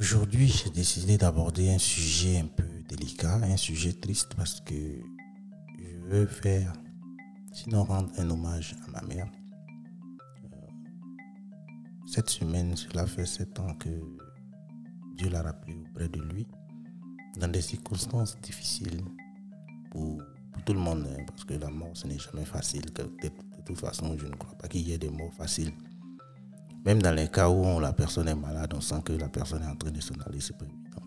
[0.00, 4.74] Aujourd'hui, j'ai décidé d'aborder un sujet un peu délicat, un sujet triste parce que
[5.78, 6.72] je veux faire,
[7.52, 9.30] sinon rendre un hommage à ma mère.
[10.42, 10.56] Euh,
[12.06, 13.90] cette semaine, cela fait sept ans que
[15.18, 16.46] Dieu l'a rappelé auprès de lui,
[17.36, 19.04] dans des circonstances difficiles
[19.90, 20.22] pour,
[20.64, 22.86] tout le monde, hein, parce que la mort, ce n'est jamais facile.
[22.86, 23.28] De
[23.66, 25.74] toute façon, je ne crois pas qu'il y ait des morts faciles.
[26.84, 29.66] Même dans les cas où la personne est malade, on sent que la personne est
[29.66, 31.02] en train de s'en aller, c'est pas évident.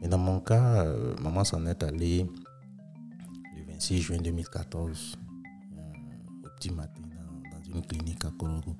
[0.00, 2.26] Mais dans mon cas, euh, maman s'en est allée
[3.56, 5.16] le 26 juin 2014,
[5.76, 5.82] euh,
[6.44, 7.02] au petit matin,
[7.52, 8.76] dans, une clinique à Korogo.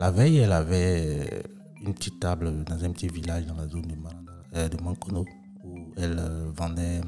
[0.00, 1.42] La veille, elle avait euh,
[1.82, 5.26] une petite table dans un petit village dans la zone de, de Mankono,
[5.64, 6.18] où elle
[6.56, 7.02] vendait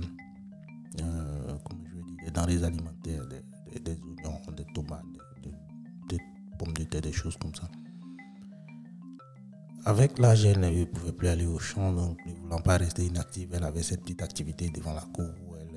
[0.97, 5.05] des denrées alimentaires, des, oignons, des tomates,
[6.61, 7.69] pommes de des choses comme ça.
[9.87, 13.49] Avec l'âge, elle ne pouvait plus aller au champ, donc ne voulant pas rester inactive,
[13.55, 15.75] elle avait cette petite activité devant la cour où elle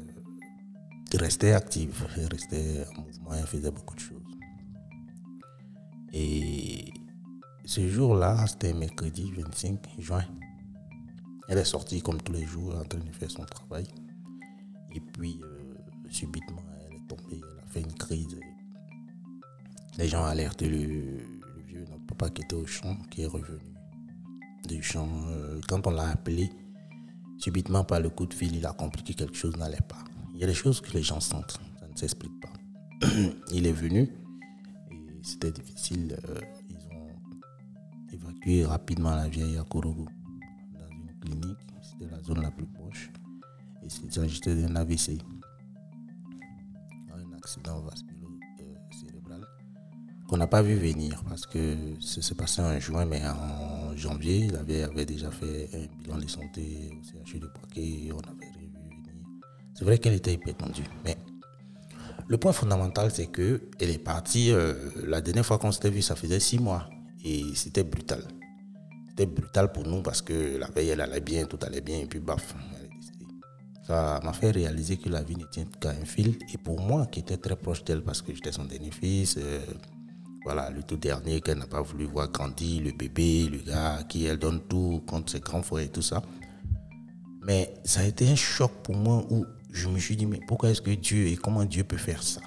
[1.15, 4.19] euh, restait active, elle restait en mouvement, elle faisait beaucoup de choses.
[6.11, 6.93] Et
[7.63, 10.25] ce jour-là, c'était mercredi 25 juin.
[11.47, 13.87] Elle est sortie comme tous les jours en train de faire son travail.
[14.93, 15.75] Et puis, euh,
[16.09, 18.37] subitement, elle est tombée, elle a fait une crise.
[19.97, 23.59] Les gens alertent le, le vieux, notre papa qui était au champ, qui est revenu
[24.67, 25.09] du champ.
[25.27, 26.49] Euh, quand on l'a appelé,
[27.37, 30.03] subitement par le coup de fil, il a compris que quelque chose n'allait pas.
[30.33, 33.07] Il y a des choses que les gens sentent, ça ne s'explique pas.
[33.51, 34.09] il est venu
[34.91, 36.17] et c'était difficile.
[36.29, 37.09] Euh, ils ont
[38.11, 40.07] évacué rapidement la vieille à Korogo
[40.73, 41.57] dans une clinique.
[41.81, 43.11] C'était la zone la plus proche.
[43.83, 45.19] Et il s'agissait d'un AVC,
[47.13, 48.12] un accident vasculaire
[50.33, 54.37] qu'on n'a pas vu venir parce que ça s'est passé en juin, mais en janvier,
[54.37, 58.47] il avait, avait déjà fait un bilan de santé au CHU de Poitiers, on avait
[58.47, 59.03] vu venir.
[59.75, 61.17] C'est vrai qu'elle était hyper tendue, mais
[62.27, 64.73] le point fondamental, c'est que elle est partie, euh,
[65.05, 66.89] la dernière fois qu'on s'était vu, ça faisait six mois,
[67.23, 68.23] et c'était brutal.
[69.09, 72.07] C'était brutal pour nous parce que la veille, elle allait bien, tout allait bien, et
[72.07, 73.27] puis baf, elle est décédée.
[73.85, 77.05] Ça m'a fait réaliser que la vie ne tient qu'à un fil, et pour moi,
[77.05, 79.59] qui était très proche d'elle parce que j'étais son dernier fils, euh,
[80.43, 84.25] voilà, le tout dernier qu'elle n'a pas voulu voir grandir, le bébé, le gars, qui
[84.25, 86.21] elle donne tout contre ses grands frères et tout ça.
[87.41, 90.69] Mais ça a été un choc pour moi où je me suis dit, mais pourquoi
[90.69, 92.41] est-ce que Dieu et comment Dieu peut faire ça?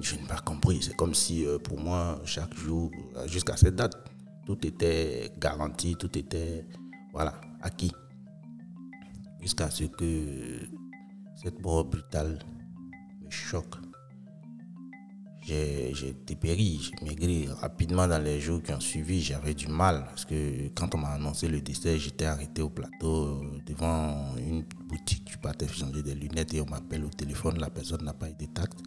[0.00, 0.82] Je n'ai pas compris.
[0.82, 2.90] C'est comme si euh, pour moi, chaque jour,
[3.26, 3.94] jusqu'à cette date,
[4.46, 6.66] tout était garanti, tout était,
[7.12, 7.92] voilà, acquis.
[9.40, 10.68] Jusqu'à ce que
[11.42, 12.38] cette mort brutale
[13.22, 13.83] me choque
[15.46, 19.20] j'ai dépéri, j'ai maigri rapidement dans les jours qui ont suivi.
[19.20, 23.42] J'avais du mal parce que quand on m'a annoncé le décès, j'étais arrêté au plateau
[23.42, 25.28] euh, devant une boutique.
[25.30, 27.58] Je partais changer des lunettes et on m'appelle au téléphone.
[27.58, 28.78] La personne n'a pas été tacte.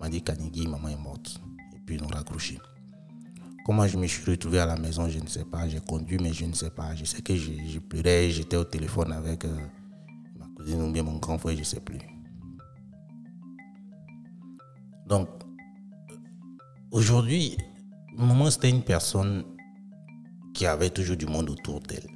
[0.00, 1.40] On m'a dit Kanigi, maman est morte.
[1.76, 2.58] Et puis ils ont raccroché.
[3.64, 5.68] Comment je me suis retrouvé à la maison, je ne sais pas.
[5.68, 6.96] J'ai conduit, mais je ne sais pas.
[6.96, 8.30] Je sais que je, pleurais.
[8.30, 9.56] J'étais au téléphone avec euh,
[10.40, 11.98] ma cousine ou bien mon grand frère, je ne sais plus.
[15.06, 15.28] Donc,
[16.92, 17.56] Aujourd'hui,
[18.18, 19.44] maman, c'était une personne
[20.52, 22.08] qui avait toujours du monde autour d'elle.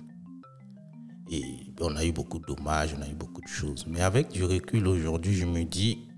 [1.30, 1.44] Et
[1.80, 3.86] on a eu beaucoup de dommages, on a eu beaucoup de choses.
[3.86, 6.08] Mais avec du recul aujourd'hui, je me dis,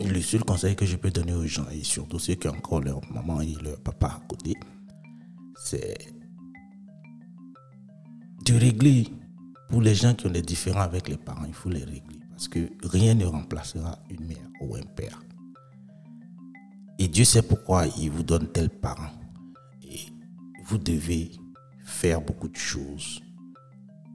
[0.00, 2.80] le seul conseil que je peux donner aux gens, et surtout ceux qui ont encore
[2.80, 4.54] leur maman et leur papa à côté,
[5.56, 5.96] c'est
[8.44, 9.06] de régler.
[9.68, 12.20] Pour les gens qui ont des différends avec les parents, il faut les régler.
[12.30, 15.20] Parce que rien ne remplacera une mère ou un père.
[17.06, 19.12] Et Dieu sait pourquoi il vous donne tel parent.
[19.88, 20.00] Et
[20.64, 21.30] vous devez
[21.84, 23.22] faire beaucoup de choses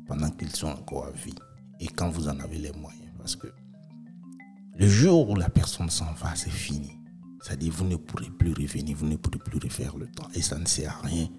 [0.05, 1.33] pendant qu'ils sont encore à vie
[1.79, 3.07] et quand vous en avez les moyens.
[3.17, 3.47] Parce que
[4.75, 6.91] le jour où la personne s'en va, c'est fini.
[7.41, 10.27] C'est-à-dire vous ne pourrez plus revenir, vous ne pourrez plus refaire le temps.
[10.33, 11.29] Et ça ne sert à rien,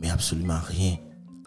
[0.00, 0.96] mais absolument rien,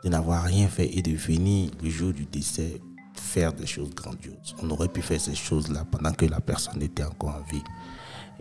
[0.03, 2.79] de n'avoir rien fait et de venir le jour du décès
[3.15, 4.55] faire des choses grandioses.
[4.61, 7.63] On aurait pu faire ces choses-là pendant que la personne était encore en vie.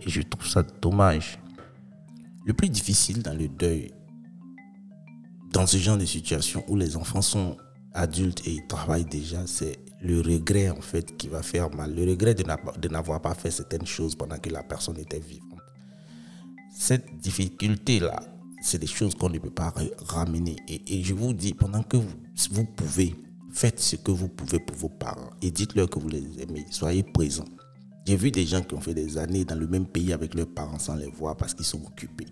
[0.01, 1.39] Et je trouve ça dommage.
[2.45, 3.91] Le plus difficile dans le deuil,
[5.51, 7.57] dans ce genre de situation où les enfants sont
[7.93, 11.93] adultes et ils travaillent déjà, c'est le regret en fait qui va faire mal.
[11.93, 15.59] Le regret de n'avoir pas fait certaines choses pendant que la personne était vivante.
[16.73, 18.19] Cette difficulté-là,
[18.61, 19.73] c'est des choses qu'on ne peut pas
[20.07, 20.55] ramener.
[20.67, 22.15] Et, je vous dis, pendant que vous,
[22.51, 23.15] vous pouvez,
[23.51, 26.65] faites ce que vous pouvez pour vos parents et dites-leur que vous les aimez.
[26.69, 27.45] Soyez présents.
[28.05, 30.51] J'ai vu des gens qui ont fait des années dans le même pays avec leurs
[30.51, 32.27] parents sans les voir parce qu'ils sont occupés.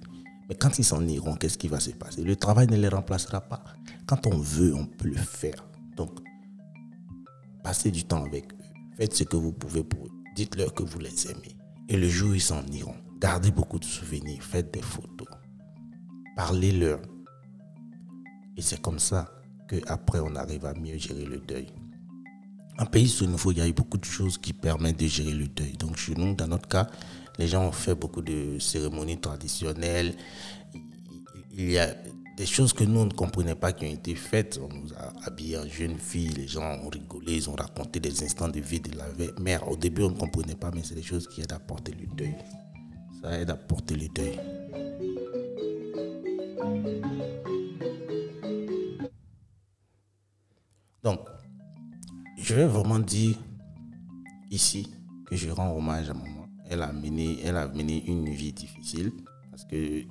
[0.49, 2.23] Mais quand ils s'en iront, qu'est-ce qui va se passer?
[2.23, 3.63] Le travail ne les remplacera pas.
[4.05, 5.67] Quand on veut, on peut le faire.
[5.95, 6.11] Donc,
[7.63, 8.57] passez du temps avec eux.
[8.97, 10.11] Faites ce que vous pouvez pour eux.
[10.35, 11.55] Dites-leur que vous les aimez.
[11.89, 14.41] Et le jour où ils s'en iront, gardez beaucoup de souvenirs.
[14.41, 15.27] Faites des photos.
[16.35, 17.01] Parlez-leur.
[18.55, 19.29] Et c'est comme ça
[19.67, 21.67] qu'après, on arrive à mieux gérer le deuil.
[22.79, 25.47] En pays nouveau, il y a eu beaucoup de choses qui permettent de gérer le
[25.47, 25.73] deuil.
[25.73, 26.87] Donc, chez nous, dans notre cas,
[27.39, 30.13] les gens ont fait beaucoup de cérémonies traditionnelles.
[31.53, 31.95] Il y a
[32.37, 34.59] des choses que nous, on ne comprenait pas qui ont été faites.
[34.61, 38.23] On nous a habillés en jeune fille, les gens ont rigolé, ils ont raconté des
[38.23, 39.05] instants de vie de la
[39.39, 39.67] mère.
[39.67, 42.05] Au début, on ne comprenait pas, mais c'est des choses qui aident à porter le
[42.15, 42.35] deuil.
[43.23, 44.39] Ça aide à porter le deuil.
[52.47, 53.35] Je vais vraiment dire
[54.49, 54.89] ici
[55.25, 56.47] que je rends hommage à maman.
[56.69, 59.11] Elle a mené, elle a mené une vie difficile
[59.51, 60.03] parce que,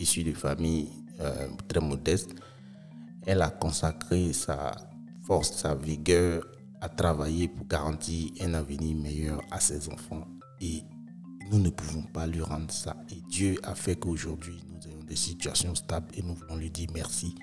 [0.00, 0.88] issue de famille
[1.20, 2.34] euh, très modeste,
[3.26, 4.72] elle a consacré sa
[5.24, 6.44] force, sa vigueur
[6.80, 10.26] à travailler pour garantir un avenir meilleur à ses enfants.
[10.60, 10.82] Et
[11.48, 12.96] nous ne pouvons pas lui rendre ça.
[13.12, 16.88] Et Dieu a fait qu'aujourd'hui, nous ayons des situations stables et nous voulons lui dire
[16.92, 17.36] merci,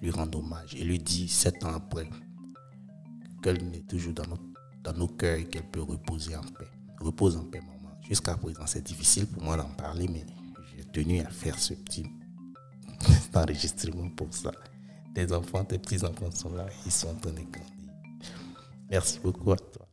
[0.00, 2.08] lui rendre hommage et lui dire sept ans après
[3.42, 4.24] qu'elle est toujours dans,
[4.82, 6.68] dans nos cœurs et qu'elle peut reposer en paix.
[7.00, 7.98] Repose en paix, maman.
[8.08, 10.24] Jusqu'à présent, c'est difficile pour moi d'en parler, mais
[10.76, 12.06] j'ai tenu à faire ce petit
[13.34, 14.52] enregistrement pour ça.
[15.14, 17.62] Tes enfants, tes petits-enfants sont là, ils sont en train de grandir.
[18.90, 19.85] Merci beaucoup à toi.